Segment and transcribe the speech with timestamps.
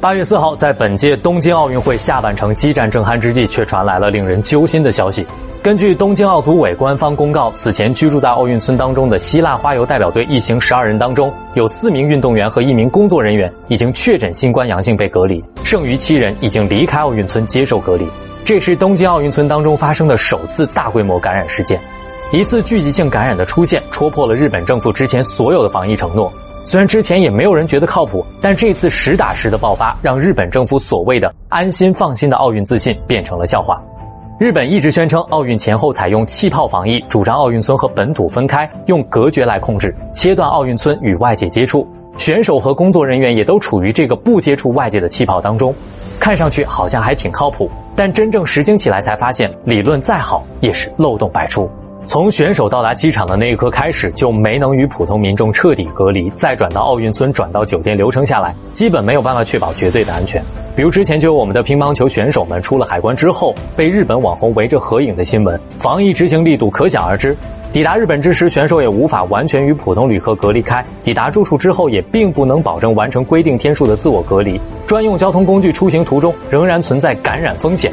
[0.00, 5.26] 八月四号，在本届东京奥运会下半程激战正酣之际，却传来了令人揪心的消息。
[5.62, 18.08] 根据东京奥组委官方公告，此前居住在奥运村当中的希腊花游代表队一行十二人当中，有四名运动员和一名工作人员已经确诊新冠阳性被隔离，剩余七人已经离开奥运村接受隔离。
[18.42, 21.78] 这是东京奥运村当中发生的首次大规模感染事件，
[22.32, 26.32] 一次聚集性感染的出现，戳破了日本政府之前所有的防疫承诺。
[26.64, 33.82] 虽然之前也没有人觉得靠谱，但这次实打实的爆发，让日本政府所谓的安心放心的奥运自信变成了笑话。
[34.38, 41.86] 日本一直宣称奥运前后采用气泡防疫，主张奥运村和本土分开，用隔绝来控制，切断奥运村与外界接触。
[42.16, 45.74] 选手和工作人员也都处于这个不接触外界的气泡当中，
[46.18, 51.68] 看上去好像还挺靠谱，但真正实行起来才发现，理论再好也是漏洞百出。
[52.10, 60.44] 从选手到达机场的那一刻开始，就没能与普通民众彻底隔离，再转到奥运村、转到酒店流程下来，基本没有办法确保绝对的安全。
[60.74, 67.36] 比如之前就有我们的乒乓球选手们出了海关之后被日本网红围着合影的新闻，防疫执行力度可想而知。
[67.70, 74.60] 抵达日本之时，选手也无法完全与普通旅客隔离开；抵达住处之后，也并不能保证完成规定天数的自我隔离。
[74.84, 77.92] 专用交通工具出行途中，仍然存在感染风险。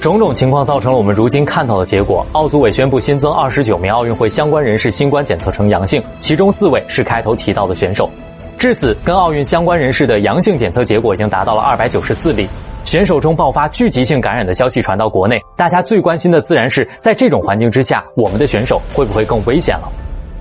[0.00, 2.24] 种种情况造成了我们如今看到的结果。
[2.32, 8.08] 奥组委宣布新增二十九名奥运会相关人士新冠检测呈阳性，其中四位是开头提到的选手。
[8.56, 12.48] 至此，跟奥运相关人士的阳性检测结果已经达到了二百九十四例。
[12.84, 19.90] 选手中爆发聚集性感染的消息传到国内，大家最关心的自然是在这种环境之下，我们的选手会不会更危险了？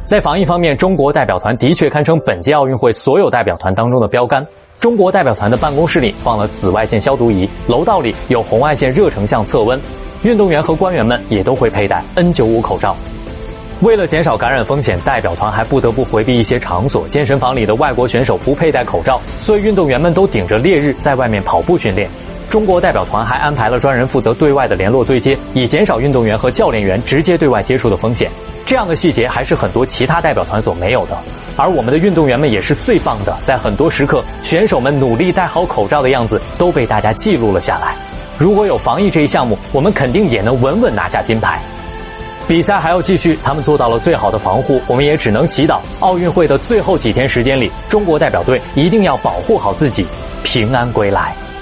[0.06, 4.45] 在防疫方面，中国代表团的确堪称本届奥运会所有代表团当中的标杆。
[4.86, 9.81] 中国代表团的办公室里放了紫外线消毒仪，楼道里有红外线热成像测温，
[10.22, 12.95] 运动员和官员们也都会佩戴 N95 口罩。
[13.81, 22.08] 为了减少感染风险，代表团还不得不回避一些场所，健身房里的外国选手不佩戴口罩，所以运动员们都顶着烈日在外面跑步训练。
[22.50, 28.31] 中国代表团还安排了专人负责对外的联络对接，以减少运动员和教练员直接对外接触的风险。
[28.66, 31.18] 这样的细节还是很多其他代表团所没有的。
[31.58, 37.96] 而我们的运动员们也是最棒的，在很多时刻，选手们努力戴好口罩的样子都被大家记录了下来。
[38.38, 41.62] 如果有防疫这一项目，我们肯定也能稳稳拿下金牌。
[42.48, 50.06] 比赛还要继续，他们做到了最好的防护，我们也只能祈祷奥运会的最后几天时间里，中国代表队一定要保护好自己，
[50.44, 51.36] 平安归来。